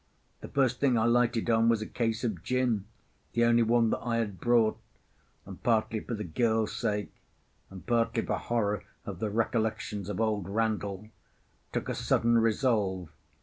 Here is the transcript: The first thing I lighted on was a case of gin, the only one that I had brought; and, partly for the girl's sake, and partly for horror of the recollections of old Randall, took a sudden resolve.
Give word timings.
The 0.39 0.47
first 0.47 0.79
thing 0.79 0.97
I 0.97 1.05
lighted 1.05 1.47
on 1.51 1.69
was 1.69 1.83
a 1.83 1.85
case 1.85 2.23
of 2.23 2.41
gin, 2.41 2.85
the 3.33 3.45
only 3.45 3.61
one 3.61 3.91
that 3.91 3.99
I 3.99 4.17
had 4.17 4.39
brought; 4.41 4.79
and, 5.45 5.61
partly 5.61 5.99
for 5.99 6.15
the 6.15 6.23
girl's 6.23 6.75
sake, 6.75 7.13
and 7.69 7.85
partly 7.85 8.25
for 8.25 8.39
horror 8.39 8.83
of 9.05 9.19
the 9.19 9.29
recollections 9.29 10.09
of 10.09 10.19
old 10.19 10.49
Randall, 10.49 11.09
took 11.71 11.87
a 11.87 11.93
sudden 11.93 12.39
resolve. 12.39 13.09